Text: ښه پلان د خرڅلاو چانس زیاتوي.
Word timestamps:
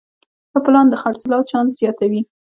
ښه 0.51 0.59
پلان 0.65 0.85
د 0.89 0.93
خرڅلاو 1.01 1.47
چانس 1.51 1.71
زیاتوي. 1.81 2.21